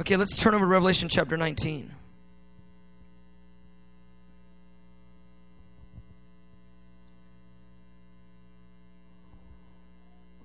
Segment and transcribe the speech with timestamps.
[0.00, 1.88] Okay, let's turn over to Revelation chapter 19.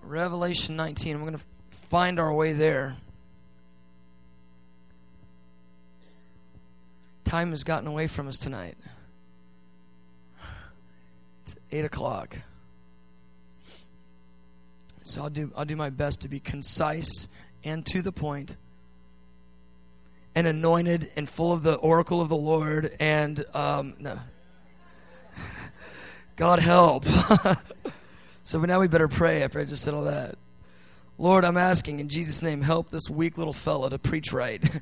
[0.04, 1.18] Revelation 19.
[1.18, 2.96] We're going to find our way there.
[7.24, 8.78] Time has gotten away from us tonight.
[11.44, 12.38] It's 8 o'clock.
[15.02, 17.28] So I'll do, I'll do my best to be concise
[17.64, 18.56] and to the point
[20.40, 24.18] and anointed and full of the oracle of the Lord and um, no.
[26.38, 27.04] God help.
[28.44, 30.38] so now we better pray after I just said all that.
[31.18, 34.64] Lord, I'm asking in Jesus' name, help this weak little fella to preach right.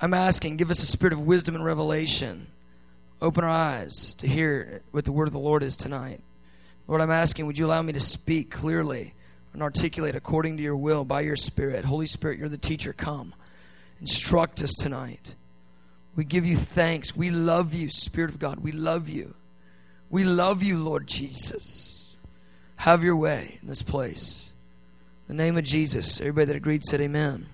[0.00, 2.46] I'm asking, give us a spirit of wisdom and revelation.
[3.20, 6.20] Open our eyes to hear what the word of the Lord is tonight.
[6.86, 9.14] Lord, I'm asking, would you allow me to speak clearly
[9.52, 11.84] and articulate according to your will by your Spirit?
[11.84, 12.92] Holy Spirit, you're the teacher.
[12.92, 13.34] Come.
[14.04, 15.34] Instruct us tonight.
[16.14, 17.16] We give you thanks.
[17.16, 18.60] We love you, Spirit of God.
[18.60, 19.32] We love you.
[20.10, 22.14] We love you, Lord Jesus.
[22.76, 24.50] Have your way in this place.
[25.26, 26.20] In the name of Jesus.
[26.20, 27.46] Everybody that agreed said amen.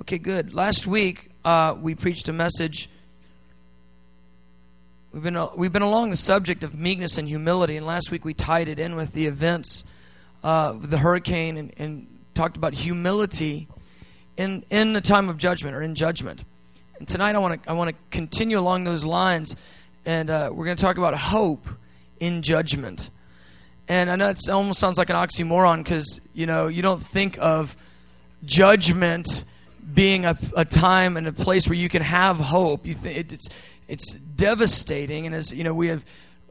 [0.00, 0.54] Okay, good.
[0.54, 2.88] Last week, uh, we preached a message.
[5.12, 8.32] We've been, we've been along the subject of meekness and humility, and last week we
[8.32, 9.84] tied it in with the events
[10.42, 13.68] uh, of the hurricane and, and talked about humility
[14.40, 16.44] in, in the time of judgment or in judgment.
[16.98, 19.54] And tonight I want to I want to continue along those lines,
[20.06, 21.66] and uh, we're going to talk about hope
[22.20, 23.10] in judgment.
[23.86, 27.36] And I know it almost sounds like an oxymoron because you know you don't think
[27.38, 27.76] of
[28.44, 29.44] judgment
[29.92, 32.86] being a, a time and a place where you can have hope.
[32.86, 33.48] You think it's
[33.88, 36.04] it's devastating, and as you know, we have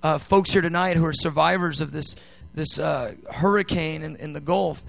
[0.03, 2.15] uh, folks here tonight who are survivors of this
[2.53, 4.83] this uh, hurricane in, in the Gulf,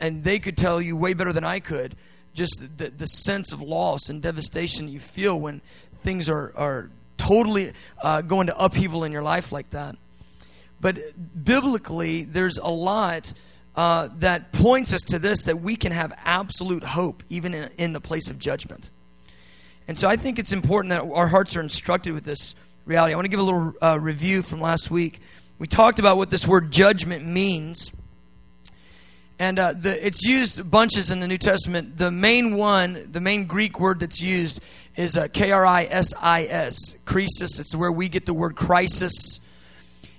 [0.00, 1.94] and they could tell you way better than I could
[2.34, 5.60] just the, the sense of loss and devastation you feel when
[6.02, 9.96] things are, are totally uh, going to upheaval in your life like that.
[10.80, 10.98] But
[11.44, 13.32] biblically, there's a lot
[13.74, 17.92] uh, that points us to this that we can have absolute hope even in, in
[17.92, 18.90] the place of judgment.
[19.86, 23.12] And so I think it's important that our hearts are instructed with this reality.
[23.12, 25.20] I want to give a little uh, review from last week.
[25.58, 27.90] We talked about what this word judgment means.
[29.38, 31.96] And uh, the, it's used bunches in the New Testament.
[31.96, 34.60] The main one, the main Greek word that's used
[34.96, 36.10] is uh, krisis.
[37.60, 39.38] It's where we get the word crisis.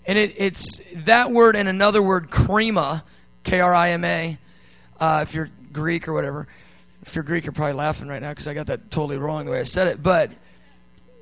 [0.06, 3.04] And it, it's that word and another word, krima,
[3.44, 4.38] K R I M A,
[5.00, 6.48] uh, if you're Greek or whatever.
[7.02, 9.52] If you're Greek, you're probably laughing right now because I got that totally wrong the
[9.52, 10.02] way I said it.
[10.02, 10.32] But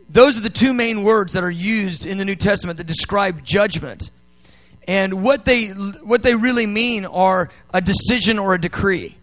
[0.10, 3.44] those are the two main words that are used in the New Testament that describe
[3.44, 4.10] judgment.
[4.88, 9.18] And what they, what they really mean are a decision or a decree.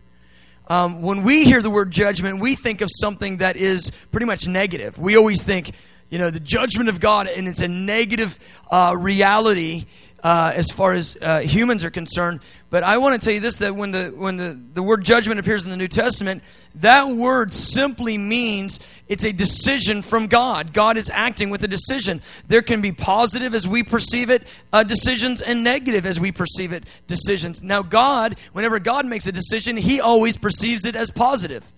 [0.69, 4.47] Um, when we hear the word judgment, we think of something that is pretty much
[4.47, 4.99] negative.
[4.99, 5.73] We always think,
[6.11, 8.39] you know, the judgment of God, and it's a negative
[8.71, 9.87] uh, reality
[10.25, 12.41] uh, as far as uh, humans are concerned.
[12.71, 15.39] But I want to tell you this: that when the when the, the word judgment
[15.39, 16.43] appears in the New Testament,
[16.77, 20.73] that word simply means it's a decision from God.
[20.73, 22.23] God is acting with a decision.
[22.49, 26.73] There can be positive as we perceive it uh, decisions and negative as we perceive
[26.73, 27.63] it decisions.
[27.63, 31.71] Now, God, whenever God makes a decision, He always perceives it as positive.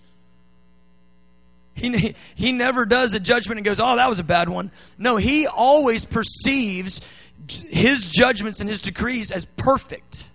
[1.76, 4.70] He, he never does a judgment and goes, oh, that was a bad one.
[4.96, 7.02] No, he always perceives
[7.50, 10.28] his judgments and his decrees as perfect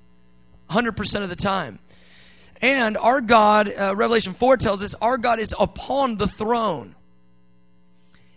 [0.69, 1.79] 100% of the time.
[2.61, 6.95] And our God, uh, Revelation 4 tells us, our God is upon the throne.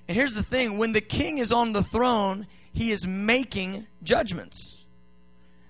[0.08, 4.83] And here's the thing when the king is on the throne, he is making judgments.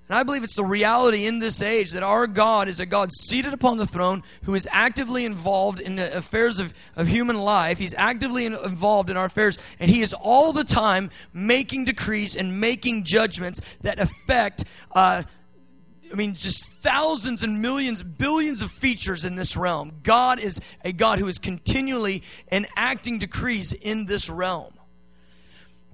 [0.09, 3.11] And I believe it's the reality in this age that our God is a God
[3.11, 7.79] seated upon the throne who is actively involved in the affairs of, of human life.
[7.79, 12.37] He's actively in, involved in our affairs, and He is all the time making decrees
[12.37, 14.65] and making judgments that affect,
[14.95, 15.23] uh,
[16.13, 19.91] I mean, just thousands and millions, billions of features in this realm.
[20.03, 24.74] God is a God who is continually enacting decrees in this realm.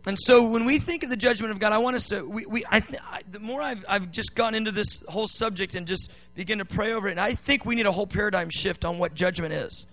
[0.07, 2.47] And so when we think of the judgment of God, I want us to, we,
[2.47, 5.87] we I, th- I, the more I've, I've just gotten into this whole subject and
[5.87, 8.85] just begin to pray over it, and I think we need a whole paradigm shift
[8.85, 9.87] on what judgment is.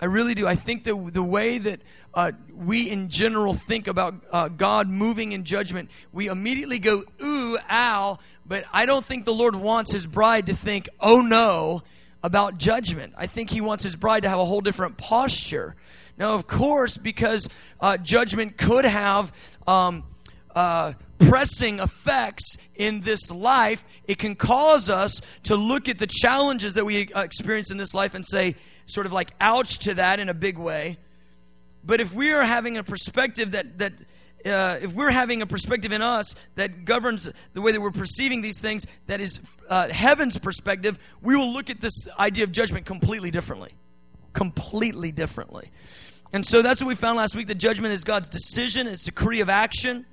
[0.00, 0.48] I really do.
[0.48, 1.80] I think the, the way that
[2.14, 7.58] uh, we in general think about uh, God moving in judgment, we immediately go, ooh,
[7.70, 11.82] ow, but I don't think the Lord wants his bride to think, oh no,
[12.22, 13.12] about judgment.
[13.16, 15.76] I think he wants his bride to have a whole different posture.
[16.18, 17.48] Now, of course, because
[17.80, 19.32] uh, judgment could have
[19.66, 20.04] um,
[20.54, 20.92] uh,
[21.32, 26.84] depressing effects in this life, it can cause us to look at the challenges that
[26.84, 28.56] we uh, experience in this life and say,
[28.86, 30.98] sort of like, ouch to that in a big way.
[31.84, 33.92] But if we are having a perspective that, that
[34.44, 38.40] uh, if we're having a perspective in us that governs the way that we're perceiving
[38.40, 42.86] these things, that is uh, heaven's perspective, we will look at this idea of judgment
[42.86, 43.72] completely differently.
[44.32, 45.70] Completely differently.
[46.32, 47.46] And so that's what we found last week.
[47.46, 50.06] The judgment is God's decision, it's decree of action.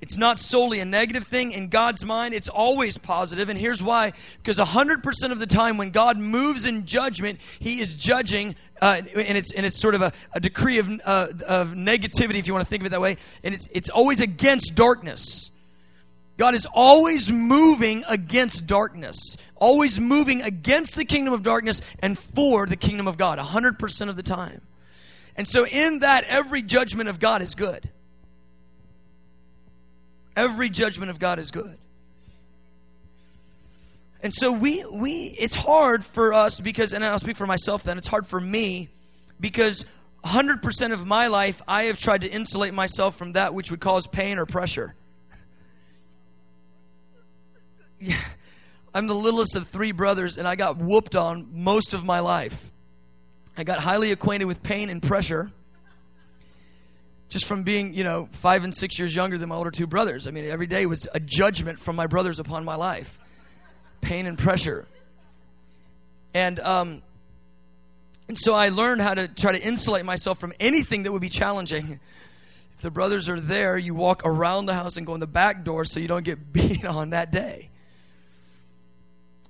[0.00, 1.52] It's not solely a negative thing.
[1.52, 3.50] In God's mind, it's always positive.
[3.50, 4.14] And here's why.
[4.42, 9.36] Because 100% of the time when God moves in judgment, He is judging, uh, and,
[9.36, 12.64] it's, and it's sort of a, a decree of, uh, of negativity, if you want
[12.64, 13.18] to think of it that way.
[13.44, 15.50] And it's, it's always against darkness.
[16.40, 22.64] God is always moving against darkness, always moving against the kingdom of darkness and for
[22.64, 24.62] the kingdom of God, 100% of the time.
[25.36, 27.90] And so, in that, every judgment of God is good.
[30.34, 31.76] Every judgment of God is good.
[34.22, 37.98] And so we we it's hard for us because and I'll speak for myself then,
[37.98, 38.88] it's hard for me
[39.38, 39.84] because
[40.24, 44.06] 100% of my life I have tried to insulate myself from that which would cause
[44.06, 44.94] pain or pressure.
[48.94, 52.70] I'm the littlest of three brothers and I got whooped on most of my life.
[53.56, 55.50] I got highly acquainted with pain and pressure
[57.28, 60.26] just from being, you know, five and six years younger than my older two brothers.
[60.26, 63.18] I mean, every day was a judgment from my brothers upon my life,
[64.00, 64.86] pain and pressure.
[66.34, 67.02] And, um,
[68.28, 71.28] and so I learned how to try to insulate myself from anything that would be
[71.28, 72.00] challenging.
[72.74, 75.64] If the brothers are there, you walk around the house and go in the back
[75.64, 77.69] door so you don't get beat on that day.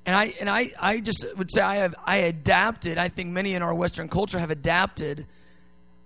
[0.06, 2.98] And I and I, I just would say I have I adapted.
[2.98, 5.26] I think many in our Western culture have adapted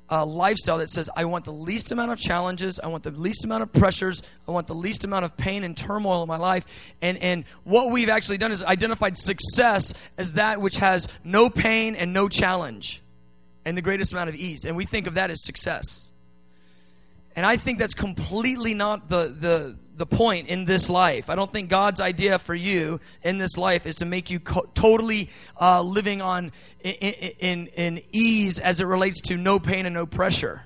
[0.09, 3.45] a lifestyle that says, I want the least amount of challenges, I want the least
[3.45, 6.65] amount of pressures, I want the least amount of pain and turmoil in my life.
[7.01, 11.97] And, and what we've actually done is identified success as that which has no pain
[11.97, 13.03] and no challenge
[13.65, 14.65] and the greatest amount of ease.
[14.67, 16.11] And we think of that as success.
[17.35, 21.31] And I think that's completely not the, the, the point in this life.
[21.31, 24.69] I don't think God's idea for you in this life is to make you co-
[24.75, 25.31] totally
[25.61, 26.53] uh, living on
[26.83, 30.63] in, in, in ease as it relates to no pain and no pressure.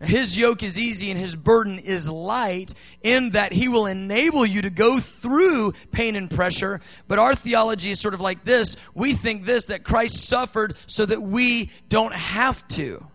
[0.00, 4.60] His yoke is easy and his burden is light in that he will enable you
[4.62, 6.80] to go through pain and pressure.
[7.08, 8.76] But our theology is sort of like this.
[8.94, 13.06] We think this, that Christ suffered so that we don't have to.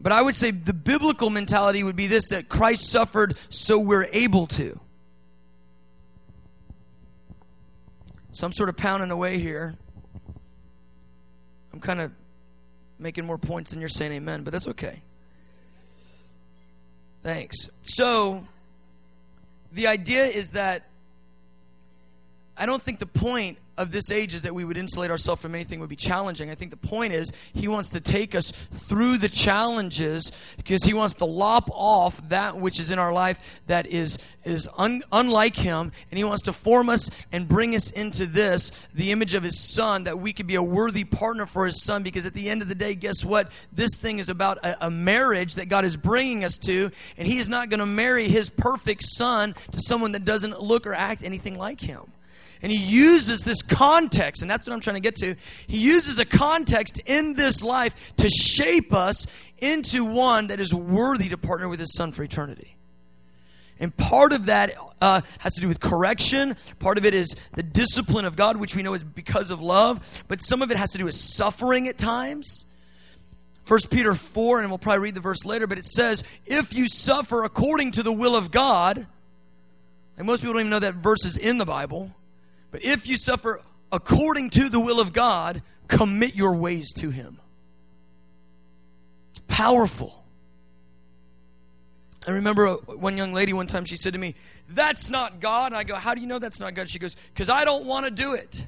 [0.00, 4.08] But I would say the biblical mentality would be this that Christ suffered so we're
[4.12, 4.78] able to.
[8.32, 9.74] So I'm sort of pounding away here.
[11.72, 12.12] I'm kind of
[12.98, 15.02] making more points than you're saying amen, but that's okay.
[17.22, 17.56] Thanks.
[17.82, 18.46] So
[19.72, 20.86] the idea is that
[22.56, 25.54] I don't think the point of this age is that we would insulate ourselves from
[25.54, 26.50] anything would be challenging.
[26.50, 28.52] I think the point is he wants to take us
[28.88, 33.38] through the challenges because he wants to lop off that which is in our life
[33.66, 37.90] that is is un, unlike him and he wants to form us and bring us
[37.90, 41.66] into this the image of his son that we could be a worthy partner for
[41.66, 44.58] his son because at the end of the day guess what this thing is about
[44.64, 47.86] a, a marriage that God is bringing us to and he is not going to
[47.86, 52.12] marry his perfect son to someone that doesn't look or act anything like him.
[52.62, 55.36] And he uses this context, and that's what I'm trying to get to.
[55.66, 59.26] He uses a context in this life to shape us
[59.58, 62.76] into one that is worthy to partner with his son for eternity.
[63.78, 66.56] And part of that uh, has to do with correction.
[66.78, 70.22] Part of it is the discipline of God, which we know is because of love.
[70.28, 72.64] But some of it has to do with suffering at times.
[73.68, 76.88] 1 Peter 4, and we'll probably read the verse later, but it says, If you
[76.88, 79.06] suffer according to the will of God,
[80.16, 82.12] and most people don't even know that verse is in the Bible.
[82.70, 83.60] But if you suffer
[83.92, 87.38] according to the will of God, commit your ways to Him.
[89.30, 90.24] It's powerful.
[92.26, 94.34] I remember one young lady one time, she said to me,
[94.68, 95.72] That's not God.
[95.72, 96.90] And I go, How do you know that's not God?
[96.90, 98.66] She goes, Because I don't want to do it.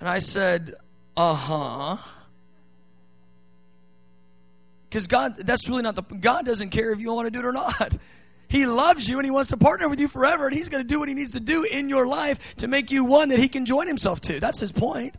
[0.00, 0.74] And I said,
[1.16, 1.96] Uh huh.
[4.88, 7.44] Because God, that's really not the, God doesn't care if you want to do it
[7.44, 7.96] or not.
[8.48, 10.88] He loves you and he wants to partner with you forever, and he's going to
[10.88, 13.48] do what he needs to do in your life to make you one that he
[13.48, 14.40] can join himself to.
[14.40, 15.16] That's his point.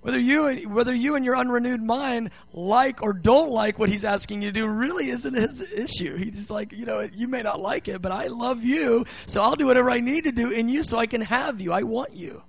[0.00, 4.40] Whether you, whether you and your unrenewed mind like or don't like what he's asking
[4.40, 6.16] you to do really isn't his issue.
[6.16, 9.42] He's just like, you know, you may not like it, but I love you, so
[9.42, 11.72] I'll do whatever I need to do in you so I can have you.
[11.72, 12.42] I want you.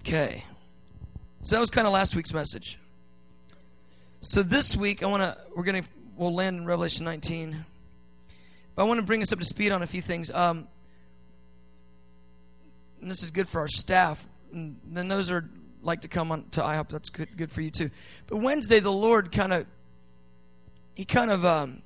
[0.00, 0.44] Okay.
[1.42, 2.78] So that was kind of last week's message.
[4.20, 5.88] So this week I want to we're going to
[6.20, 7.64] we'll land in Revelation 19.
[8.74, 10.30] But I want to bring us up to speed on a few things.
[10.30, 10.68] Um,
[13.00, 14.24] and this is good for our staff.
[14.52, 15.48] And then those are
[15.82, 16.90] like to come on to IHOP.
[16.90, 17.90] That's good good for you too.
[18.26, 19.66] But Wednesday the Lord kind of
[20.94, 21.80] he kind of um,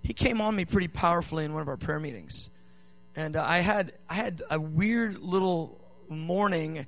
[0.00, 2.48] he came on me pretty powerfully in one of our prayer meetings,
[3.14, 5.78] and uh, I had I had a weird little
[6.08, 6.86] morning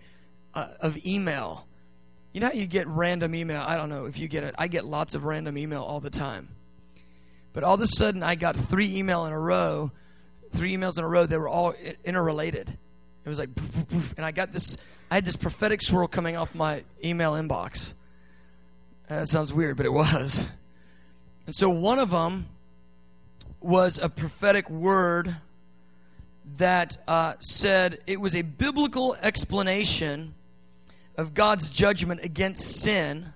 [0.55, 1.67] uh, of email.
[2.33, 3.63] You know how you get random email?
[3.67, 4.55] I don't know if you get it.
[4.57, 6.49] I get lots of random email all the time.
[7.53, 9.91] But all of a sudden, I got three email in a row,
[10.55, 11.27] three emails in a row.
[11.27, 12.69] They were all interrelated.
[13.25, 14.77] It was like, poof, poof, poof, and I got this.
[15.11, 17.95] I had this prophetic swirl coming off my email inbox.
[19.09, 20.47] And that sounds weird, but it was.
[21.47, 22.47] And so one of them
[23.61, 25.35] was a prophetic word
[26.59, 30.35] that uh, said it was a biblical explanation
[31.17, 33.33] of God's judgment against sin,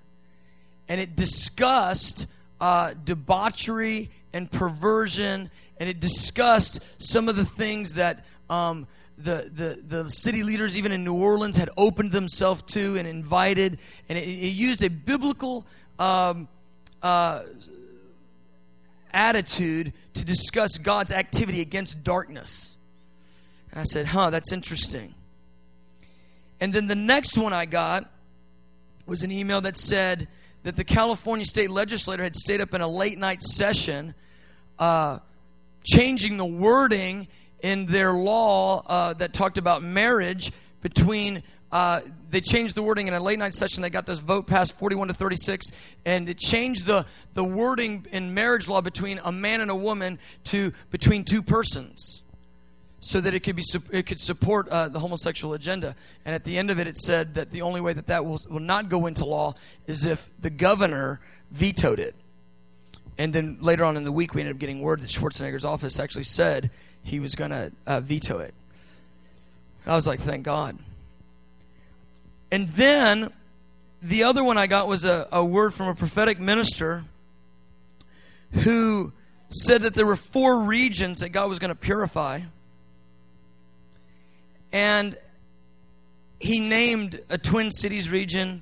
[0.87, 2.27] and it discussed
[2.61, 10.03] uh, debauchery and perversion, and it discussed some of the things that um, the, the,
[10.03, 13.79] the city leaders, even in New Orleans, had opened themselves to and invited,
[14.09, 15.65] and it, it used a biblical
[15.99, 16.47] um,
[17.01, 17.43] uh,
[19.11, 22.77] attitude to discuss God's activity against darkness.
[23.71, 25.13] And I said, huh, that's interesting.
[26.65, 28.11] And then the next one I got
[29.05, 30.27] was an email that said
[30.63, 34.15] that the California state legislator had stayed up in a late night session,
[34.79, 35.19] uh,
[35.83, 37.27] changing the wording
[37.61, 41.43] in their law uh, that talked about marriage between.
[41.71, 41.99] Uh,
[42.31, 43.83] they changed the wording in a late night session.
[43.83, 45.67] They got this vote passed 41 to 36,
[46.03, 47.05] and it changed the,
[47.35, 52.23] the wording in marriage law between a man and a woman to between two persons
[52.99, 55.95] so that it could be it could support uh, the homosexual agenda.
[56.25, 58.41] And at the end of it, it said that the only way that that will,
[58.49, 59.53] will not go into law
[59.87, 61.19] is if the governor
[61.51, 62.15] vetoed it.
[63.17, 65.99] And then later on in the week, we ended up getting word that Schwarzenegger's office
[65.99, 66.71] actually said
[67.03, 68.53] he was going to uh, veto it.
[69.85, 70.77] I was like, thank God.
[72.51, 73.31] And then
[74.01, 77.03] the other one I got was a, a word from a prophetic minister
[78.51, 79.13] who
[79.49, 82.41] said that there were four regions that God was going to purify.
[84.75, 85.17] And
[86.37, 88.61] he named a Twin Cities region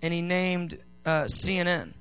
[0.00, 1.92] and he named uh, CNN.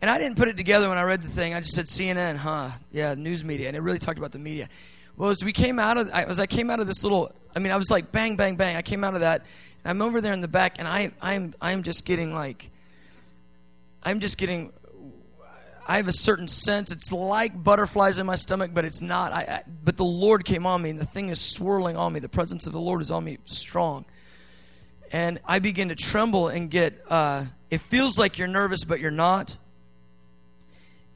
[0.00, 1.54] And I didn't put it together when I read the thing.
[1.54, 2.70] I just said CNN, huh?
[2.90, 4.68] Yeah, news media, and it really talked about the media.
[5.16, 7.70] Well, as we came out of, as I came out of this little, I mean,
[7.70, 8.74] I was like bang, bang, bang.
[8.74, 9.42] I came out of that,
[9.84, 12.72] and I'm over there in the back, and I, I'm, I'm just getting like,
[14.02, 14.72] I'm just getting
[15.86, 16.92] I have a certain sense.
[16.92, 19.32] It's like butterflies in my stomach, but it's not.
[19.32, 22.20] I, I, but the Lord came on me, and the thing is swirling on me.
[22.20, 24.04] The presence of the Lord is on me strong.
[25.10, 29.10] And I begin to tremble and get, uh, it feels like you're nervous, but you're
[29.10, 29.56] not.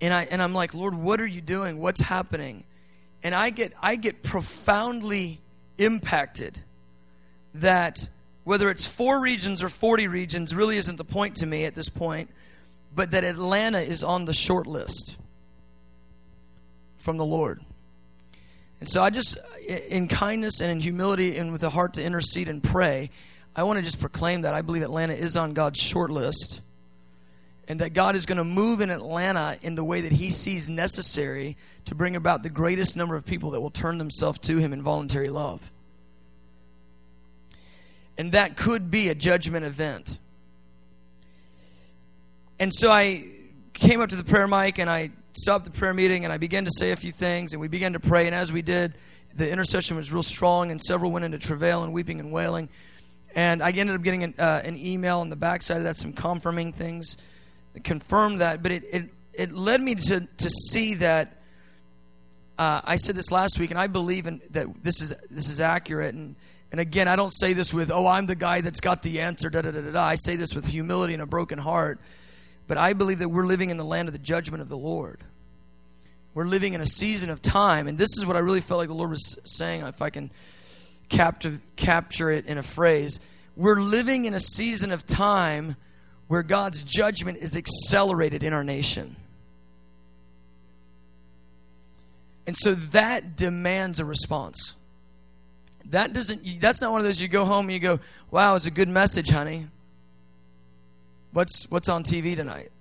[0.01, 1.79] And, I, and I'm like, Lord, what are you doing?
[1.79, 2.65] What's happening?
[3.23, 5.41] And I get, I get profoundly
[5.79, 6.61] impacted
[7.55, 8.07] that
[8.45, 11.89] whether it's four regions or 40 regions really isn't the point to me at this
[11.89, 12.31] point
[12.97, 15.17] but that Atlanta is on the short list
[16.97, 17.61] from the Lord.
[18.81, 19.39] And so I just,
[19.89, 23.11] in kindness and in humility and with a heart to intercede and pray,
[23.55, 26.63] I want to just proclaim that I believe Atlanta is on God's short list
[27.69, 30.69] and that God is going to move in Atlanta in the way that He sees
[30.69, 34.73] necessary to bring about the greatest number of people that will turn themselves to Him
[34.73, 35.71] in voluntary love.
[38.17, 40.19] And that could be a judgment event.
[42.59, 43.25] And so I
[43.75, 46.65] came up to the prayer mic and I stopped the prayer meeting and I began
[46.65, 48.27] to say a few things and we began to pray.
[48.27, 48.95] And as we did,
[49.35, 52.71] the intercession was real strong and several went into travail and weeping and wailing.
[53.35, 56.15] And I ended up getting an, uh, an email on the backside of that, some
[56.15, 57.19] confirming things
[57.85, 58.63] confirmed that.
[58.63, 61.35] But it, it, it led me to, to see that.
[62.59, 65.61] Uh, I said this last week, and I believe in, that this is this is
[65.61, 66.15] accurate.
[66.15, 66.37] And
[66.73, 69.51] and again, I don't say this with, oh, I'm the guy that's got the answer.
[69.51, 70.03] Da da da da.
[70.03, 72.01] I say this with humility and a broken heart
[72.67, 75.23] but I believe that we're living in the land of the judgment of the Lord.
[76.35, 78.89] We're living in a season of time, and this is what I really felt like
[78.89, 80.31] the Lord was saying, if I can
[81.09, 83.21] capture, capture it in a phrase.
[83.57, 85.77] We're living in a season of time
[86.29, 89.17] where God's judgment is accelerated in our nation.
[92.47, 94.77] And so that demands a response.
[95.87, 98.67] That doesn't that's not one of those you go home and you go, "Wow, it's
[98.67, 99.69] a good message, honey."
[101.37, 102.73] What's what's on TV tonight?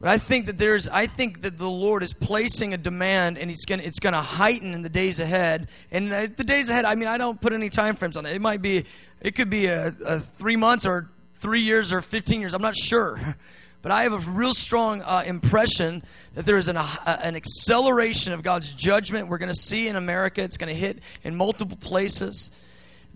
[0.00, 3.50] But I think that there's I think that the Lord is placing a demand and
[3.50, 5.68] he's going it's going to heighten in the days ahead.
[5.90, 8.34] And the days ahead, I mean, I don't put any time frames on it.
[8.34, 8.86] It might be
[9.20, 12.54] it could be a, a 3 months or three years or 15 years.
[12.54, 13.20] I'm not sure.
[13.82, 16.04] But I have a real strong uh, impression
[16.36, 16.86] that there is an, uh,
[17.22, 20.42] an acceleration of God's judgment we're going to see in America.
[20.42, 22.50] It's going to hit in multiple places.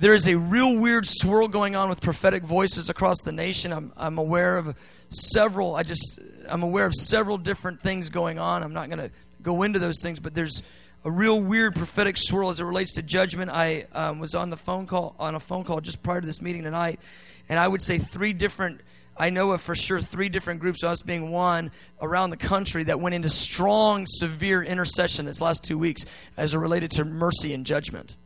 [0.00, 3.72] There is a real weird swirl going on with prophetic voices across the nation.
[3.72, 4.76] I'm, I'm aware of
[5.10, 8.62] several, I just, I'm aware of several different things going on.
[8.62, 9.10] I'm not going to
[9.42, 10.62] go into those things, but there's
[11.04, 13.50] a real weird prophetic swirl as it relates to judgment.
[13.50, 16.40] I um, was on the phone call, on a phone call just prior to this
[16.40, 17.00] meeting tonight,
[17.48, 18.82] and I would say three different
[19.16, 23.00] I know of for sure three different groups, us being one, around the country that
[23.00, 26.04] went into strong, severe intercession this last two weeks
[26.36, 28.16] as it related to mercy and judgment.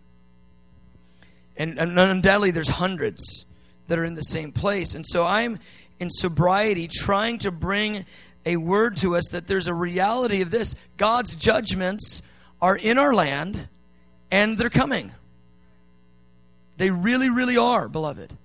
[1.57, 3.45] And, and undoubtedly, there's hundreds
[3.89, 4.95] that are in the same place.
[4.95, 5.59] And so I'm
[6.01, 8.07] in sobriety trying to bring
[8.45, 12.23] a word to us that there's a reality of this God's judgments
[12.61, 13.69] are in our land
[14.31, 15.13] and they're coming.
[16.79, 18.37] They really, really are, beloved.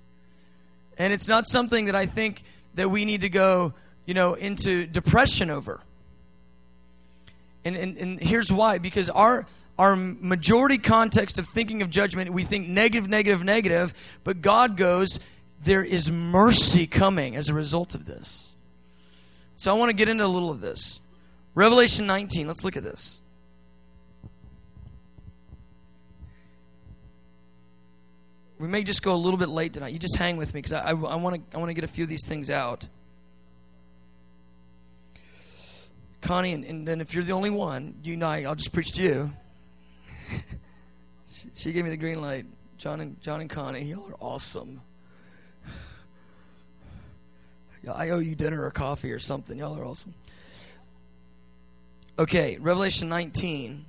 [0.97, 2.43] And it's not something that I think
[2.75, 3.73] that we need to go,
[4.05, 5.81] you know, into depression over.
[7.63, 9.45] And, and, and here's why because our
[9.77, 13.93] our majority context of thinking of judgment, we think negative, negative, negative,
[14.23, 15.19] but God goes,
[15.63, 18.53] there is mercy coming as a result of this.
[19.55, 20.99] So I want to get into a little of this.
[21.55, 23.21] Revelation 19, let's look at this.
[28.59, 29.93] we may just go a little bit late tonight.
[29.93, 31.83] You just hang with me because I, I, I want to I want to get
[31.83, 32.87] a few of these things out.
[36.21, 38.91] Connie, and, and, then if you're the only one, you and I, I'll just preach
[38.93, 39.31] to you.
[41.55, 42.45] she, gave me the green light.
[42.77, 44.81] John and John and Connie, y'all are awesome.
[47.93, 49.57] I owe you dinner or coffee or something.
[49.57, 50.13] Y'all are awesome.
[52.19, 53.85] Okay, Revelation 19.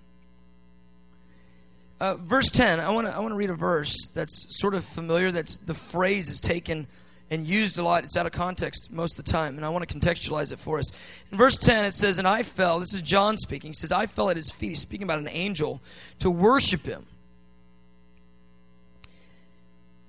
[2.01, 5.33] Uh, verse 10, I want to I wanna read a verse that's sort of familiar.
[5.33, 6.87] That's The phrase is taken
[7.31, 8.05] and used a lot.
[8.05, 10.79] It's out of context most of the time, and I want to contextualize it for
[10.79, 10.91] us.
[11.31, 14.07] In verse 10, it says, And I fell, this is John speaking, he says, I
[14.07, 15.81] fell at his feet, He's speaking about an angel,
[16.21, 17.07] to worship him.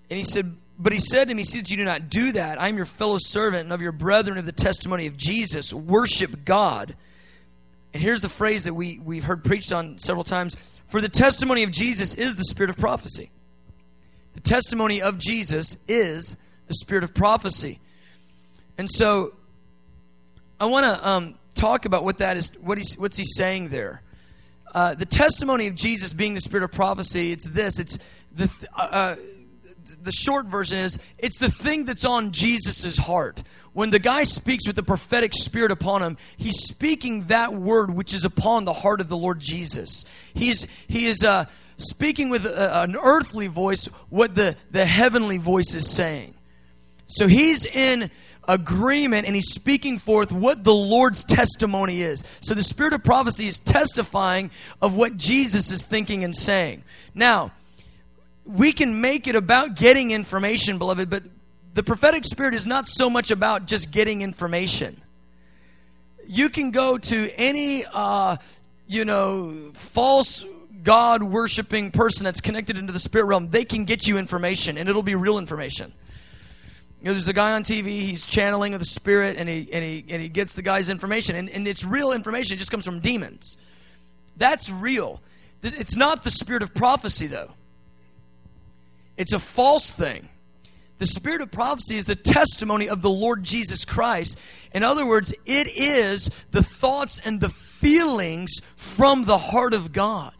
[0.09, 2.59] And he said, But he said to me, See that you do not do that.
[2.59, 5.73] I am your fellow servant and of your brethren of the testimony of Jesus.
[5.73, 6.95] Worship God.
[7.93, 10.55] And here's the phrase that we, we've heard preached on several times
[10.89, 13.29] for the testimony of Jesus is the spirit of prophecy.
[14.33, 16.35] The testimony of Jesus is
[16.69, 17.79] the spirit of prophecy.
[18.77, 19.33] And so
[20.57, 24.01] I want to um, talk about what that is, what he's, what's he saying there.
[24.73, 27.79] Uh, the testimony of Jesus being the spirit of prophecy, it's this.
[27.79, 27.99] It's
[28.33, 29.15] the, uh, uh
[30.03, 33.41] the short version is it's the thing that's on Jesus' heart
[33.73, 38.13] when the guy speaks with the prophetic spirit upon him, he's speaking that word which
[38.13, 40.05] is upon the heart of the Lord Jesus.
[40.33, 41.45] He's, he is uh,
[41.77, 46.33] speaking with a, an earthly voice what the, the heavenly voice is saying.
[47.09, 48.09] So he's in
[48.47, 52.23] agreement and he's speaking forth what the Lord's testimony is.
[52.41, 56.83] So the spirit of prophecy is testifying of what Jesus is thinking and saying.
[57.13, 57.51] Now,
[58.45, 61.23] we can make it about getting information, beloved, but
[61.73, 64.99] the prophetic spirit is not so much about just getting information.
[66.27, 68.37] You can go to any, uh,
[68.87, 70.45] you know, false
[70.81, 73.49] God worshiping person that's connected into the spirit realm.
[73.49, 75.93] They can get you information, and it'll be real information.
[77.01, 77.85] You know, there's a guy on TV.
[78.01, 81.35] He's channeling of the spirit, and he and he and he gets the guy's information,
[81.35, 82.55] and, and it's real information.
[82.55, 83.57] It just comes from demons.
[84.35, 85.21] That's real.
[85.63, 87.51] It's not the spirit of prophecy, though.
[89.17, 90.29] It's a false thing.
[90.97, 94.37] The spirit of prophecy is the testimony of the Lord Jesus Christ.
[94.73, 100.33] In other words, it is the thoughts and the feelings from the heart of God.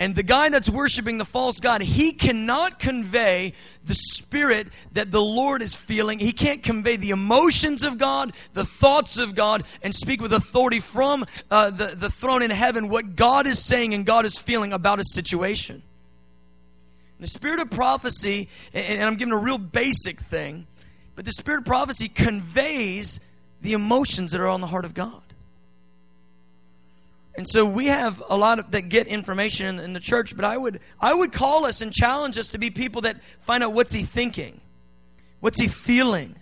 [0.00, 3.52] And the guy that's worshiping the false God, he cannot convey
[3.84, 6.18] the spirit that the Lord is feeling.
[6.18, 10.80] He can't convey the emotions of God, the thoughts of God, and speak with authority
[10.80, 14.72] from uh, the, the throne in heaven what God is saying and God is feeling
[14.72, 15.82] about a situation.
[17.20, 20.66] The spirit of prophecy, and I'm giving a real basic thing,
[21.14, 23.20] but the spirit of prophecy conveys
[23.60, 25.22] the emotions that are on the heart of God.
[27.36, 30.44] And so we have a lot of, that get information in, in, the church, but
[30.44, 33.72] I would I would call us and challenge us to be people that find out
[33.72, 34.60] what's he thinking,
[35.38, 36.34] what's he feeling,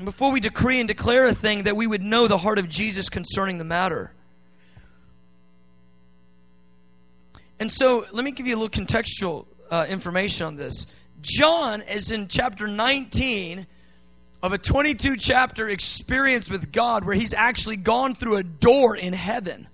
[0.00, 2.70] and before we decree and declare a thing, that we would know the heart of
[2.70, 4.10] Jesus concerning the matter.
[7.58, 10.86] And so let me give you a little contextual uh, information on this.
[11.20, 13.66] John is in chapter 19
[14.42, 19.12] of a 22 chapter experience with God where he's actually gone through a door in
[19.12, 19.68] heaven.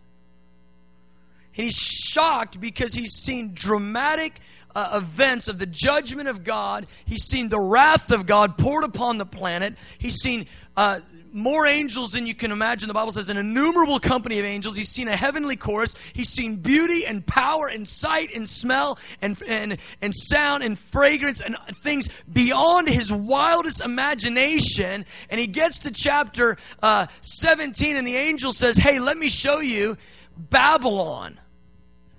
[1.57, 4.41] He's shocked because he's seen dramatic
[4.75, 6.87] uh, events of the judgment of God.
[7.07, 9.75] He's seen the wrath of God poured upon the planet.
[9.97, 11.01] He's seen uh,
[11.33, 12.89] more angels than you can imagine.
[12.89, 14.77] The Bible says an innumerable company of angels.
[14.77, 15.95] He's seen a heavenly chorus.
[16.13, 21.41] He's seen beauty and power and sight and smell and, and, and sound and fragrance
[21.41, 25.07] and things beyond his wildest imagination.
[25.31, 29.61] And he gets to chapter uh, 17 and the angel says, Hey, let me show
[29.61, 29.97] you
[30.37, 31.41] Babylon.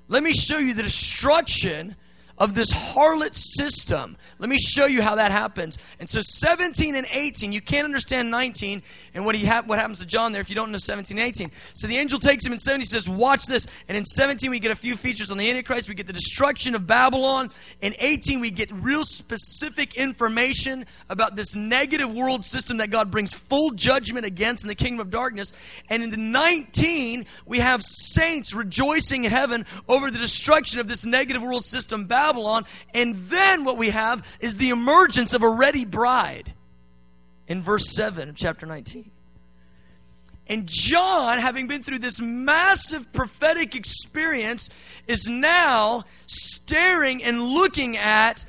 [0.07, 1.95] Let me show you the destruction
[2.37, 4.15] of this harlot system.
[4.37, 5.77] Let me show you how that happens.
[5.99, 8.83] And so 17 and 18, you can't understand 19
[9.15, 11.27] and what he ha- what happens to John there if you don't know 17 and
[11.27, 11.51] 18.
[11.73, 13.65] So the angel takes him in 17, says, watch this.
[13.87, 15.89] And in 17 we get a few features on the Antichrist.
[15.89, 17.49] We get the destruction of Babylon.
[17.81, 23.33] In 18 we get real specific information about this negative world system that God brings
[23.33, 25.53] full judgment against in the kingdom of darkness.
[25.89, 31.03] And in the 19 we have saints rejoicing in heaven over the destruction of this
[31.03, 32.26] negative world system, Babylon.
[32.27, 32.65] Babylon.
[32.93, 36.53] And then what we have is the emergence of a ready bride
[37.47, 39.11] in verse 7 of chapter 19.
[40.49, 44.69] And John, having been through this massive prophetic experience,
[45.07, 48.45] is now staring and looking at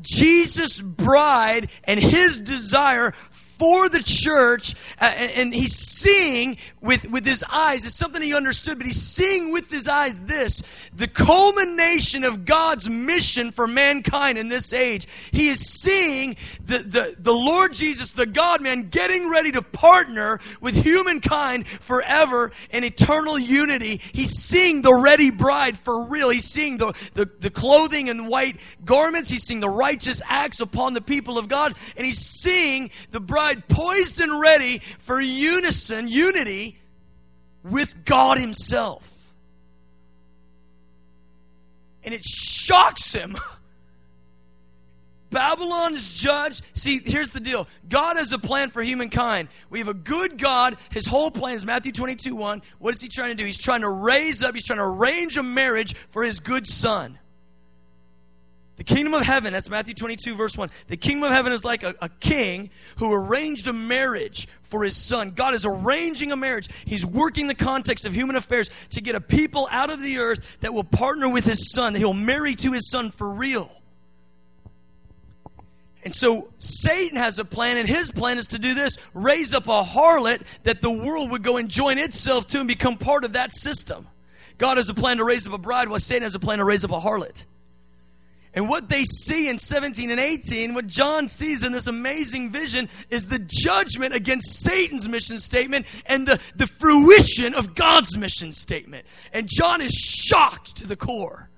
[0.00, 3.12] Jesus' bride and his desire
[3.60, 8.78] for the church, uh, and, he's seeing with, with his eyes, it's something he understood,
[8.78, 10.62] but he's seeing with his eyes this
[10.94, 15.06] the culmination of God's mission for mankind in this age.
[15.30, 20.40] He is seeing the, the, the Lord Jesus, the God man, getting ready to partner
[20.62, 24.00] with humankind forever in eternal unity.
[24.14, 26.30] He's seeing the ready bride for real.
[26.30, 29.30] He's seeing the, the, the clothing and white garments.
[29.30, 31.74] He's seeing the righteous acts upon the people of God.
[31.94, 36.78] And he's seeing the bride poised and ready for unison, unity
[37.62, 39.20] with God Himself.
[42.04, 43.36] And it shocks him.
[45.30, 46.62] Babylon's judged.
[46.74, 47.68] See, here's the deal.
[47.88, 49.48] God has a plan for humankind.
[49.70, 50.76] We have a good God.
[50.90, 52.62] His whole plan is Matthew 22 1.
[52.78, 53.44] What is he trying to do?
[53.44, 57.18] He's trying to raise up, he's trying to arrange a marriage for his good son.
[58.80, 60.70] The kingdom of heaven, that's Matthew 22, verse 1.
[60.88, 64.96] The kingdom of heaven is like a, a, king who arranged a marriage for his
[64.96, 65.32] son.
[65.32, 66.70] God is arranging a marriage.
[66.86, 70.60] He's working the context of human affairs to get a people out of the earth
[70.60, 73.70] that will partner with his son, that he'll marry to his son for real.
[76.02, 79.66] And so Satan has a plan, and his plan is to do this raise up
[79.68, 83.34] a harlot that the world would go and join itself to and become part of
[83.34, 84.08] that system.
[84.56, 86.64] God has a plan to raise up a bride, while Satan has a plan to
[86.64, 87.44] raise up a harlot.
[88.52, 92.88] And what they see in 17 and 18, what John sees in this amazing vision,
[93.08, 99.06] is the judgment against Satan's mission statement and the, the fruition of God's mission statement.
[99.32, 101.48] And John is shocked to the core.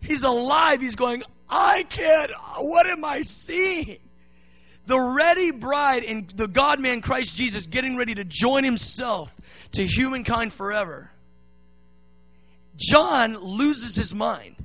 [0.00, 0.80] He's alive.
[0.80, 3.98] He's going, I can't, what am I seeing?
[4.86, 9.32] The ready bride in the God man Christ Jesus getting ready to join himself
[9.72, 11.10] to humankind forever.
[12.76, 14.55] John loses his mind.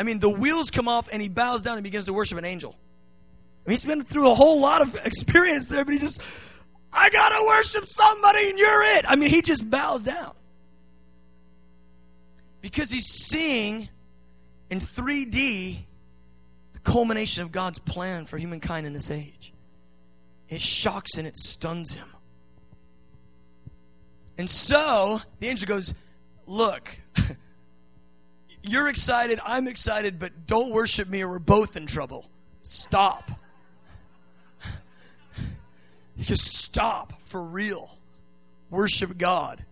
[0.00, 2.46] I mean, the wheels come off and he bows down and begins to worship an
[2.46, 2.74] angel.
[3.66, 6.22] I mean, he's been through a whole lot of experience there, but he just,
[6.90, 9.04] I gotta worship somebody and you're it.
[9.06, 10.32] I mean, he just bows down.
[12.62, 13.90] Because he's seeing
[14.70, 15.80] in 3D
[16.72, 19.52] the culmination of God's plan for humankind in this age.
[20.48, 22.08] It shocks and it stuns him.
[24.38, 25.92] And so the angel goes,
[26.46, 26.98] Look,
[28.62, 32.30] You're excited, I'm excited, but don't worship me or we're both in trouble.
[32.62, 33.30] Stop.
[36.18, 37.96] Just stop for real.
[38.68, 39.64] Worship God.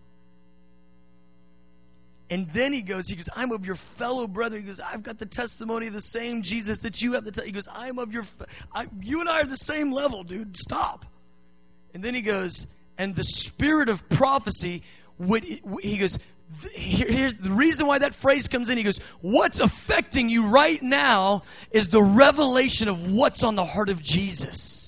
[2.31, 4.57] And then he goes, he goes, I'm of your fellow brother.
[4.57, 7.23] He goes, I've got the testimony of the same Jesus that you have.
[7.23, 7.45] The te-.
[7.45, 8.23] He goes, I'm of your,
[8.73, 10.55] I, you and I are the same level, dude.
[10.55, 11.05] Stop.
[11.93, 14.83] And then he goes, and the spirit of prophecy
[15.17, 16.19] would, he goes,
[16.73, 18.77] here's the reason why that phrase comes in.
[18.77, 23.89] He goes, What's affecting you right now is the revelation of what's on the heart
[23.89, 24.79] of Jesus.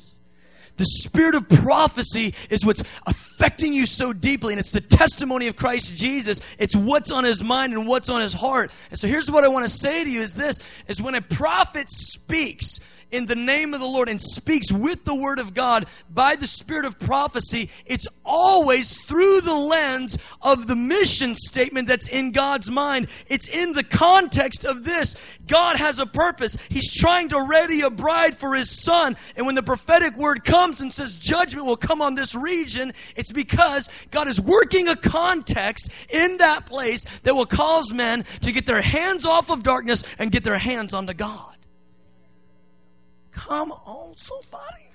[0.77, 5.55] The spirit of prophecy is what's affecting you so deeply, and it's the testimony of
[5.55, 6.39] Christ Jesus.
[6.57, 8.71] It's what's on his mind and what's on his heart.
[8.89, 11.21] And so here's what I want to say to you is this is when a
[11.21, 12.79] prophet speaks,
[13.11, 16.47] in the name of the Lord and speaks with the word of God by the
[16.47, 22.71] spirit of prophecy, it's always through the lens of the mission statement that's in God's
[22.71, 23.07] mind.
[23.27, 25.15] It's in the context of this.
[25.47, 26.57] God has a purpose.
[26.69, 29.17] He's trying to ready a bride for his son.
[29.35, 33.31] And when the prophetic word comes and says judgment will come on this region, it's
[33.31, 38.65] because God is working a context in that place that will cause men to get
[38.65, 41.50] their hands off of darkness and get their hands onto God.
[43.47, 44.87] Come on, somebody.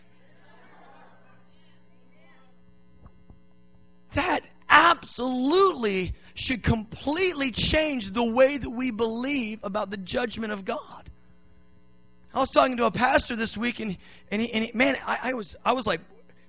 [4.15, 11.11] That absolutely should completely change the way that we believe about the judgment of God.
[12.33, 13.97] I was talking to a pastor this week, and
[14.31, 16.01] and, he, and he, man, I, I was I was like,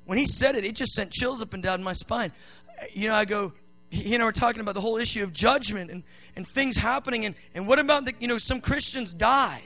[0.06, 2.32] when he said it, it just sent chills up and down my spine.
[2.92, 3.54] You know, I go,
[3.90, 6.04] he and I were talking about the whole issue of judgment and,
[6.36, 9.64] and things happening, and, and what about the, you know, some Christians died.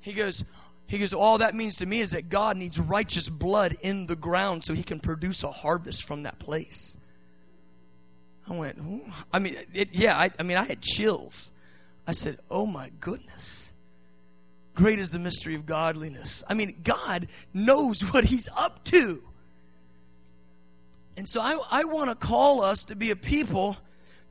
[0.00, 0.44] He goes,
[0.92, 4.14] he goes, all that means to me is that God needs righteous blood in the
[4.14, 6.98] ground so he can produce a harvest from that place.
[8.46, 9.00] I went, Ooh.
[9.32, 11.50] I mean, it, yeah, I, I mean, I had chills.
[12.06, 13.72] I said, oh my goodness.
[14.74, 16.42] Great is the mystery of godliness.
[16.46, 19.22] I mean, God knows what He's up to.
[21.16, 23.76] And so I, I want to call us to be a people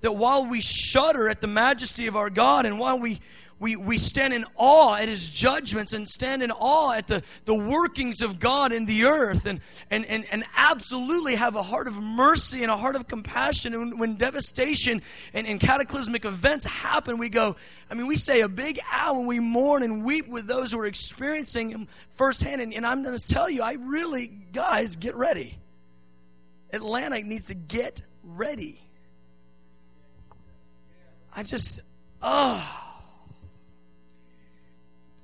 [0.02, 3.20] that while we shudder at the majesty of our God and while we
[3.62, 7.54] we, we stand in awe at his judgments and stand in awe at the, the
[7.54, 12.02] workings of God in the earth and, and, and, and absolutely have a heart of
[12.02, 13.76] mercy and a heart of compassion.
[13.76, 15.04] And when, devastation
[15.36, 17.56] and, and cataclysmic events happen, we go,
[17.88, 20.80] I mean, we say a big ow and we mourn and weep with those who
[20.80, 22.62] are experiencing them firsthand.
[22.62, 25.56] And, and I'm going to tell you, I really, guys, get ready.
[26.74, 28.82] Atlanta needs to get ready.
[31.36, 31.82] I just,
[32.24, 32.81] oh.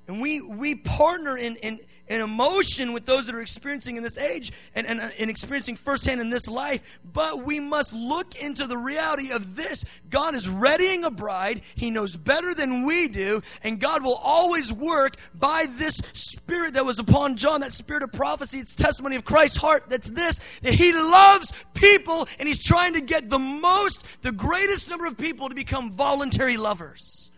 [0.08, 4.16] And we, we partner in, in, in emotion with those that are experiencing in this
[4.16, 6.82] age and, and, uh, and experiencing firsthand in this life.
[7.12, 9.84] But we must look into the reality of this.
[10.08, 11.60] God is readying a bride.
[11.74, 13.42] He knows better than we do.
[13.62, 18.10] And God will always work by this spirit that was upon John, that spirit of
[18.10, 18.60] prophecy.
[18.60, 19.90] It's testimony of Christ's heart.
[19.90, 24.88] That's this, that he loves people and he's trying to get the most, the greatest
[24.88, 27.30] number of people to become voluntary lovers.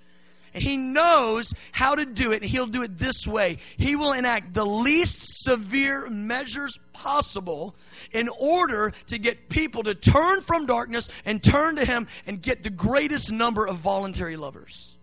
[0.52, 3.58] He knows how to do it, and he'll do it this way.
[3.76, 7.76] He will enact the least severe measures possible
[8.12, 12.62] in order to get people to turn from darkness and turn to him and get
[12.62, 14.98] the greatest number of voluntary lovers.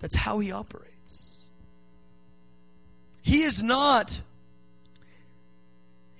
[0.00, 1.44] That's how he operates.
[3.22, 4.20] He is not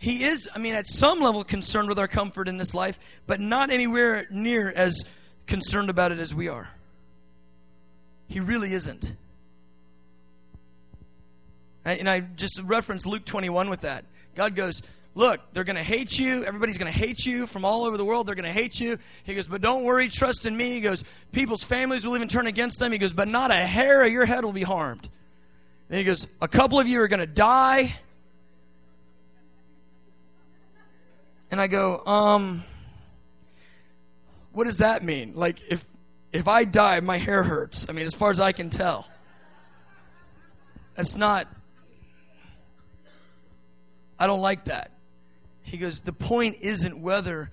[0.02, 3.38] he is, I mean, at some level concerned with our comfort in this life, but
[3.38, 5.05] not anywhere near as
[5.46, 6.68] concerned about it as we are.
[8.33, 9.14] He really isn't.
[11.85, 14.07] And I just reference Luke 21 with that.
[14.35, 14.81] God goes,
[15.14, 16.42] Look, they're going to hate you.
[16.42, 18.27] Everybody's going to hate you from all over the world.
[18.27, 18.99] They're going to hate you.
[19.25, 20.71] He goes, But don't worry, trust in me.
[20.71, 22.90] He goes, People's families will even turn against them.
[22.90, 25.07] He goes, But not a hair of your head will be harmed.
[25.90, 27.95] Then he goes, A couple of you are going to die.
[31.51, 32.64] And I go, Um,
[34.53, 35.35] what does that mean?
[35.35, 35.85] Like, if
[36.33, 37.87] if I die, my hair hurts.
[37.88, 39.09] I mean, as far as I can tell.
[40.95, 41.47] That's not,
[44.18, 44.90] I don't like that.
[45.62, 47.51] He goes, the point isn't whether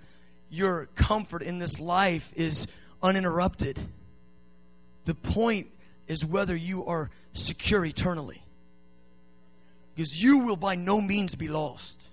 [0.50, 2.68] your comfort in this life is
[3.02, 3.80] uninterrupted.
[5.06, 5.68] The point
[6.08, 8.44] is whether you are secure eternally.
[9.96, 12.08] Because you will by no means be lost.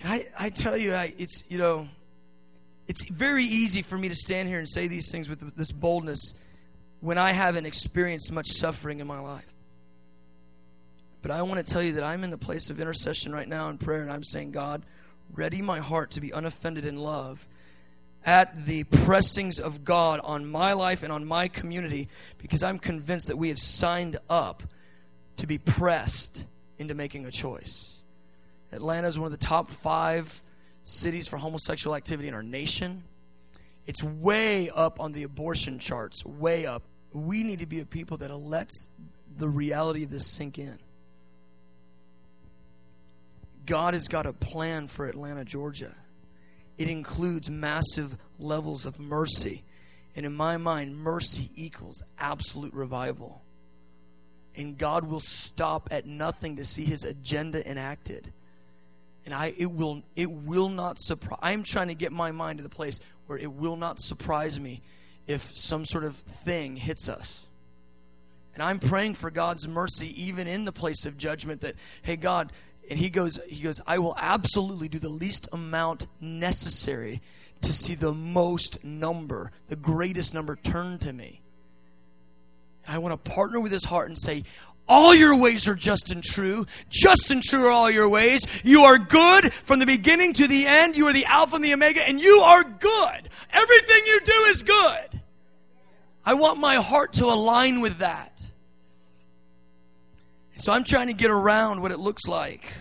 [0.00, 1.88] And I, I tell you, I, it's, you know,
[2.86, 6.34] it's very easy for me to stand here and say these things with this boldness
[7.00, 9.44] when I haven't experienced much suffering in my life.
[11.22, 13.70] But I want to tell you that I'm in the place of intercession right now
[13.70, 14.82] in prayer, and I'm saying, God,
[15.32, 17.46] ready my heart to be unoffended in love
[18.26, 23.28] at the pressings of God on my life and on my community because I'm convinced
[23.28, 24.62] that we have signed up
[25.36, 26.44] to be pressed
[26.78, 27.96] into making a choice.
[28.72, 30.42] Atlanta is one of the top five
[30.84, 33.02] cities for homosexual activity in our nation.
[33.86, 36.82] It's way up on the abortion charts, way up.
[37.12, 38.88] We need to be a people that lets
[39.36, 40.78] the reality of this sink in.
[43.66, 45.94] God has got a plan for Atlanta, Georgia.
[46.76, 49.64] It includes massive levels of mercy.
[50.16, 53.42] And in my mind, mercy equals absolute revival.
[54.54, 58.32] And God will stop at nothing to see his agenda enacted
[59.24, 61.38] and I it will it will not surprise.
[61.42, 64.82] I'm trying to get my mind to the place where it will not surprise me
[65.26, 67.48] if some sort of thing hits us.
[68.54, 72.52] And I'm praying for God's mercy even in the place of judgment that hey God
[72.88, 77.22] and he goes he goes I will absolutely do the least amount necessary
[77.62, 81.40] to see the most number, the greatest number turn to me.
[82.86, 84.44] I want to partner with his heart and say
[84.86, 86.66] All your ways are just and true.
[86.90, 88.46] Just and true are all your ways.
[88.62, 90.96] You are good from the beginning to the end.
[90.96, 93.28] You are the Alpha and the Omega, and you are good.
[93.50, 95.20] Everything you do is good.
[96.24, 98.44] I want my heart to align with that.
[100.56, 102.72] So I'm trying to get around what it looks like.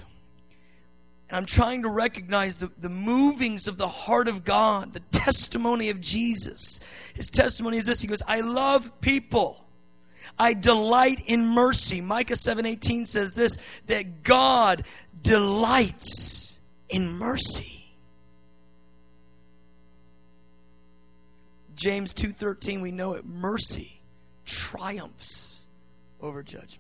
[1.29, 5.89] And I'm trying to recognize the, the movings of the heart of God, the testimony
[5.89, 6.79] of Jesus.
[7.13, 9.62] His testimony is this He goes, I love people.
[10.37, 12.01] I delight in mercy.
[12.01, 13.57] Micah 7:18 says this
[13.87, 14.85] that God
[15.21, 16.59] delights
[16.89, 17.85] in mercy.
[21.75, 23.99] James 2:13 we know it mercy
[24.45, 25.65] triumphs
[26.21, 26.79] over judgment.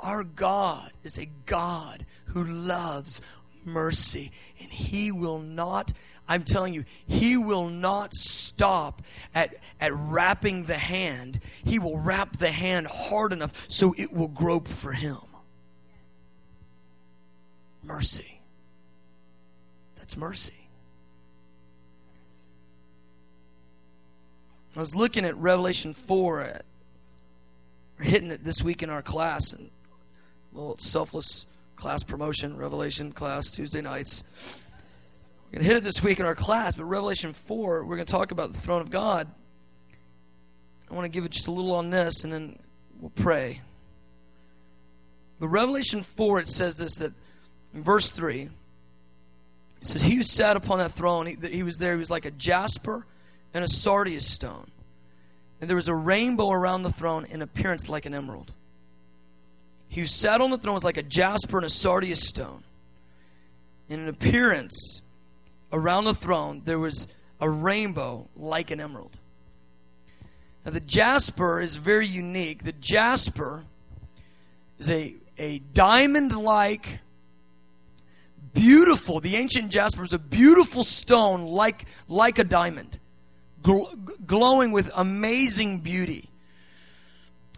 [0.00, 3.20] Our God is a God who loves
[3.64, 5.92] mercy, and He will not,
[6.28, 9.02] I'm telling you, He will not stop
[9.34, 11.40] at, at wrapping the hand.
[11.64, 15.18] He will wrap the hand hard enough so it will grope for Him.
[17.82, 18.40] Mercy.
[19.96, 20.52] That's mercy.
[24.76, 26.64] I was looking at Revelation 4, uh, at,
[27.98, 29.70] hitting it this week in our class, and
[30.52, 34.22] little selfless class promotion, Revelation class, Tuesday nights.
[35.48, 38.04] We're going to hit it this week in our class, but Revelation 4, we're going
[38.04, 39.26] to talk about the throne of God.
[40.90, 42.58] I want to give it just a little on this, and then
[43.00, 43.62] we'll pray.
[45.40, 47.14] But Revelation 4, it says this that
[47.72, 48.50] in verse 3, it
[49.86, 52.30] says, He who sat upon that throne, he, he was there, he was like a
[52.32, 53.06] jasper
[53.54, 54.66] and a sardius stone.
[55.62, 58.52] And there was a rainbow around the throne in appearance like an emerald.
[59.88, 62.62] He who sat on the throne was like a jasper and a sardius stone.
[63.88, 65.00] In an appearance,
[65.72, 67.08] around the throne, there was
[67.40, 69.16] a rainbow like an emerald.
[70.64, 72.64] Now, the jasper is very unique.
[72.64, 73.64] The jasper
[74.78, 77.00] is a, a diamond like,
[78.54, 82.98] beautiful, the ancient jasper is a beautiful stone like, like a diamond,
[84.26, 86.28] glowing with amazing beauty.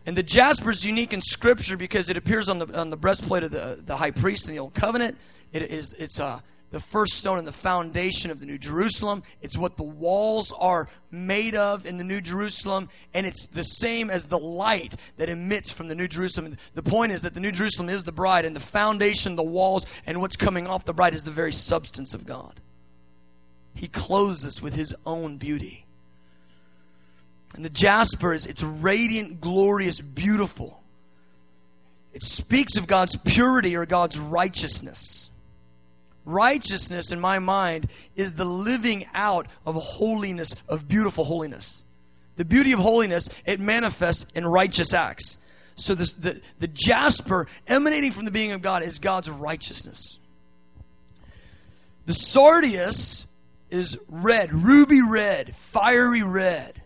[0.07, 3.45] And the jasper is unique in Scripture because it appears on the on the breastplate
[3.45, 5.17] of the, the high priest in the Old Covenant.
[5.53, 9.23] It is it's uh, the first stone in the foundation of the New Jerusalem.
[9.43, 14.11] It's what the walls are made of in the New Jerusalem, and it's the same
[14.11, 16.57] as the light that emits from the New Jerusalem.
[16.75, 19.85] The point is that the New Jerusalem is the bride, and the foundation, the walls,
[20.07, 22.61] and what's coming off the bride is the very substance of God.
[23.75, 25.87] He clothes us with His own beauty.
[27.55, 30.81] And the jasper is it's radiant, glorious, beautiful.
[32.13, 35.31] It speaks of God's purity or God's righteousness.
[36.31, 41.85] Righteousness, in my mind, is the living out of holiness, of beautiful holiness.
[42.37, 45.37] The beauty of holiness, it manifests in righteous acts.
[45.77, 50.19] So this, the, the jasper emanating from the being of God is God's righteousness.
[52.07, 53.27] The sardius
[53.71, 56.81] is red, ruby red, fiery red.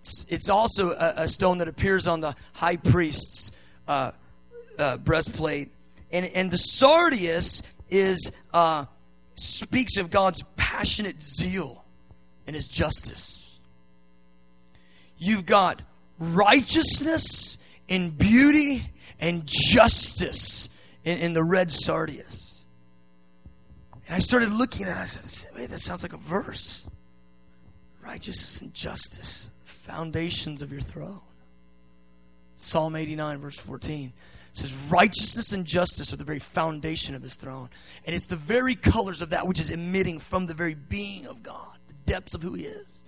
[0.00, 3.52] It's, it's also a, a, stone that appears on the high priest's
[3.86, 4.12] uh,
[4.78, 5.70] uh, breastplate.
[6.12, 8.86] And, and the sardius is uh,
[9.36, 11.84] speaks of God's passionate zeal
[12.46, 13.58] and his justice.
[15.18, 15.82] You've got
[16.18, 20.68] righteousness and beauty and justice
[21.04, 22.64] in, in the red sardius.
[24.06, 25.00] And I started looking at it.
[25.00, 26.88] I said, wait, that sounds like a verse.
[28.02, 29.50] Righteousness and justice
[29.90, 31.20] foundations of your throne.
[32.56, 34.12] Psalm 89, verse 14
[34.52, 37.70] says, Righteousness and justice are the very foundation of his throne.
[38.04, 41.42] And it's the very colors of that which is emitting from the very being of
[41.42, 43.04] God, the depths of who he is.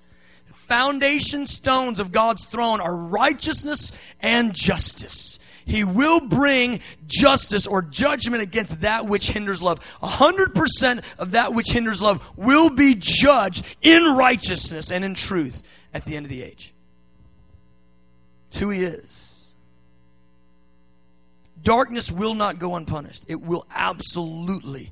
[0.47, 5.39] The foundation stones of God's throne are righteousness and justice.
[5.65, 9.81] He will bring justice or judgment against that which hinders love.
[10.03, 15.15] A hundred percent of that which hinders love will be judged in righteousness and in
[15.15, 15.63] truth
[15.95, 16.75] at the end of the age.
[18.49, 19.32] It's who he is.
[21.63, 23.25] Darkness will not go unpunished.
[23.29, 24.91] It will absolutely.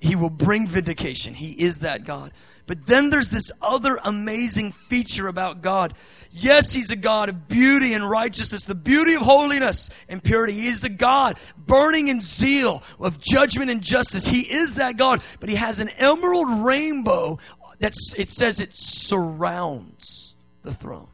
[0.00, 1.34] He will bring vindication.
[1.34, 2.32] He is that God.
[2.66, 5.94] But then there's this other amazing feature about God.
[6.30, 10.52] Yes, He's a God of beauty and righteousness, the beauty of holiness and purity.
[10.52, 14.26] He is the God burning in zeal of judgment and justice.
[14.26, 17.38] He is that God, but He has an emerald rainbow
[17.80, 21.08] that it says it surrounds the throne.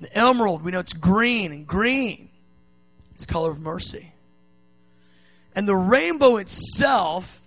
[0.00, 2.29] The emerald, we know it's green, and green
[3.20, 4.12] the color of mercy.
[5.54, 7.40] And the rainbow itself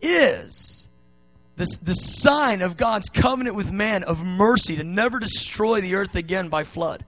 [0.00, 0.88] is
[1.56, 6.14] the, the sign of God's covenant with man of mercy to never destroy the earth
[6.14, 7.04] again by flood.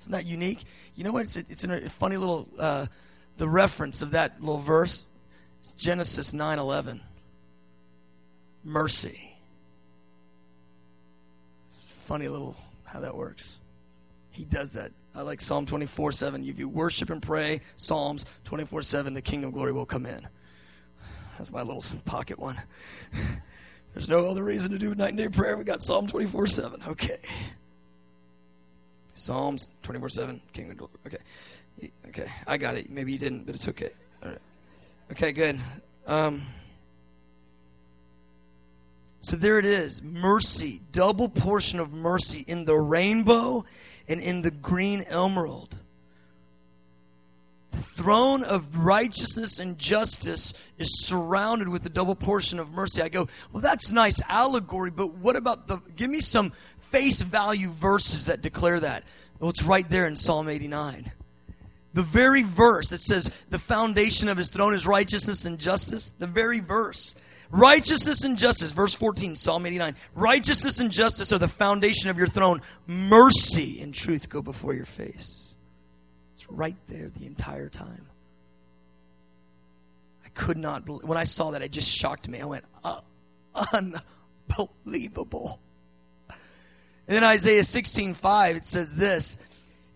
[0.00, 0.64] Isn't that unique?
[0.94, 1.22] You know what?
[1.22, 2.86] It's, it's a funny little, uh,
[3.36, 5.06] the reference of that little verse.
[5.60, 7.00] It's Genesis 9 11.
[8.64, 9.36] Mercy.
[11.72, 13.60] It's funny little how that works.
[14.30, 14.92] He does that.
[15.18, 16.44] I like Psalm 24 7.
[16.44, 20.24] If you worship and pray, Psalms 24 7, the King of Glory will come in.
[21.36, 22.56] That's my little pocket one.
[23.94, 25.56] There's no other reason to do night and day prayer.
[25.56, 26.82] We got Psalm 24 7.
[26.86, 27.18] Okay.
[29.12, 30.92] Psalms 24 7, King of Glory.
[31.04, 31.90] Okay.
[32.10, 32.30] Okay.
[32.46, 32.88] I got it.
[32.88, 33.90] Maybe you didn't, but it's okay.
[34.22, 34.38] All right.
[35.10, 35.58] Okay, good.
[36.06, 36.46] Um,
[39.18, 43.64] so there it is mercy, double portion of mercy in the rainbow
[44.08, 45.76] and in the green emerald.
[47.72, 53.02] The throne of righteousness and justice is surrounded with a double portion of mercy.
[53.02, 56.52] I go, well, that's nice allegory, but what about the, give me some
[56.90, 59.04] face value verses that declare that.
[59.38, 61.12] Well, it's right there in Psalm 89.
[61.94, 66.10] The very verse that says, the foundation of his throne is righteousness and justice.
[66.18, 67.14] The very verse.
[67.50, 69.96] Righteousness and justice, verse 14, Psalm 89.
[70.14, 72.60] Righteousness and justice are the foundation of your throne.
[72.86, 75.56] Mercy and truth go before your face.
[76.34, 78.06] It's right there the entire time.
[80.26, 82.40] I could not believe, when I saw that, it just shocked me.
[82.40, 83.00] I went, uh,
[83.72, 85.58] unbelievable.
[86.28, 89.38] And then Isaiah 16, 5, it says this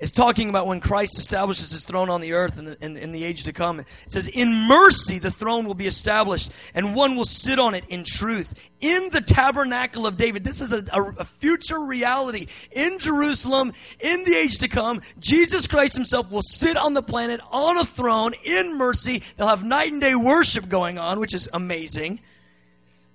[0.02, 3.12] it's talking about when Christ establishes his throne on the earth in the, in, in
[3.12, 3.78] the age to come.
[3.78, 7.84] It says, In mercy the throne will be established, and one will sit on it
[7.88, 8.52] in truth.
[8.80, 10.42] In the tabernacle of David.
[10.42, 12.48] This is a, a, future reality.
[12.72, 17.40] In Jerusalem, in the age to come, Jesus Christ himself will sit on the planet
[17.52, 19.22] on a throne in mercy.
[19.36, 22.18] They'll have night and day worship going on, which is amazing.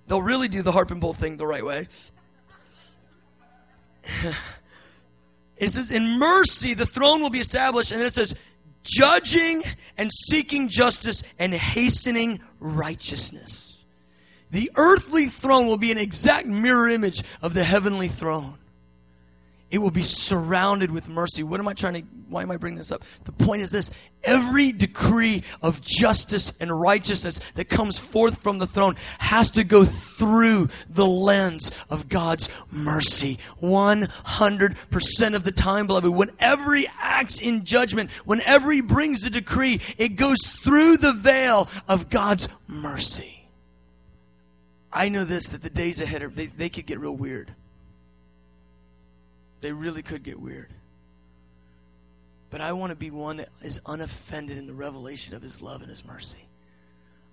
[0.07, 1.89] They'll really do the harp and bowl thing the right way.
[5.57, 7.91] It says, in mercy, the throne will be established.
[7.91, 8.35] And then it says,
[8.83, 9.63] judging
[9.97, 13.85] and seeking justice and hastening righteousness.
[14.51, 18.57] The earthly throne will be an exact mirror image of the heavenly throne.
[19.69, 21.43] It will be surrounded with mercy.
[21.43, 23.03] What am I trying to, why am I bringing this up?
[23.25, 23.91] The point is this
[24.23, 29.83] every decree of justice and righteousness that comes forth from the throne has to go
[29.83, 33.39] through the lens of God's mercy.
[33.61, 36.09] 100% of the time, beloved.
[36.09, 41.69] Whenever He acts in judgment, whenever He brings a decree, it goes through the veil
[41.89, 43.49] of God's mercy.
[44.93, 47.53] I know this, that the days ahead, are, they, they could get real weird.
[49.61, 50.69] They really could get weird.
[52.49, 55.81] But I want to be one that is unoffended in the revelation of his love
[55.81, 56.47] and his mercy.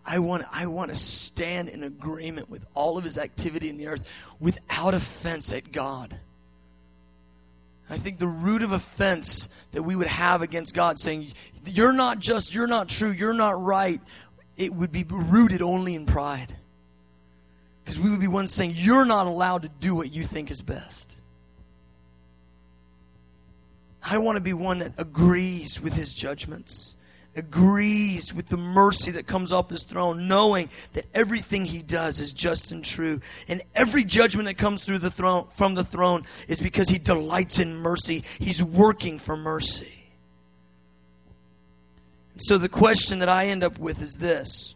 [0.06, 3.86] I want, I want to stand in agreement with all of his activity in the
[3.86, 4.06] earth
[4.38, 6.14] without offense at God.
[7.88, 11.32] I think the root of offense that we would have against God saying,
[11.66, 14.00] You're not just, you're not true, you're not right,
[14.56, 16.54] it would be rooted only in pride.
[17.84, 20.62] Because we would be ones saying, You're not allowed to do what you think is
[20.62, 21.14] best.
[24.04, 26.94] I want to be one that agrees with his judgments,
[27.34, 32.30] agrees with the mercy that comes off his throne, knowing that everything he does is
[32.30, 33.22] just and true.
[33.48, 37.58] And every judgment that comes through the throne from the throne is because he delights
[37.58, 38.24] in mercy.
[38.38, 40.04] He's working for mercy.
[42.36, 44.74] So the question that I end up with is this.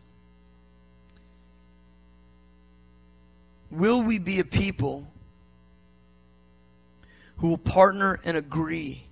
[3.70, 5.06] Will we be a people
[7.36, 9.04] who will partner and agree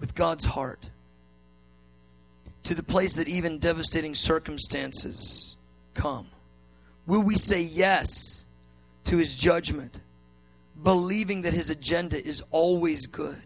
[0.00, 0.90] with God's heart
[2.64, 5.54] to the place that even devastating circumstances
[5.94, 6.26] come?
[7.06, 8.44] Will we say yes
[9.04, 10.00] to his judgment,
[10.82, 13.36] believing that his agenda is always good?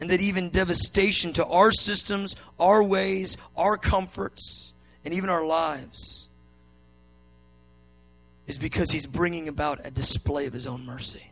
[0.00, 4.72] And that even devastation to our systems, our ways, our comforts,
[5.04, 6.28] and even our lives
[8.46, 11.22] is because he's bringing about a display of his own mercy.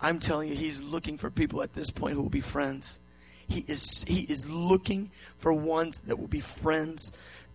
[0.00, 3.00] I'm telling you, he's looking for people at this point who will be friends.
[3.48, 7.10] He is, he is looking for ones that will be friends,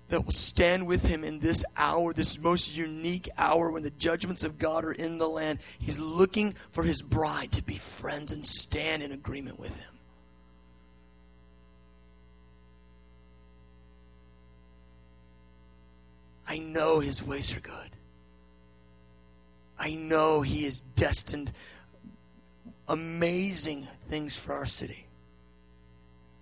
[0.09, 4.43] that will stand with him in this hour, this most unique hour when the judgments
[4.43, 5.59] of God are in the land.
[5.79, 9.93] He's looking for his bride to be friends and stand in agreement with him.
[16.47, 17.73] I know his ways are good.
[19.79, 21.51] I know he is destined
[22.87, 25.05] amazing things for our city.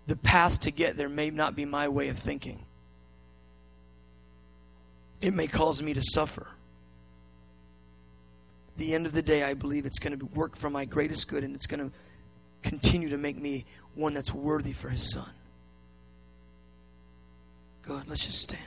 [0.08, 2.66] The path to get there may not be my way of thinking.
[5.22, 6.48] It may cause me to suffer.
[8.74, 11.28] At the end of the day, I believe it's going to work for my greatest
[11.28, 11.96] good and it's going to
[12.64, 13.66] continue to make me
[13.96, 15.30] one that's worthy for his son.
[17.84, 18.08] Good.
[18.08, 18.62] Let's just stand.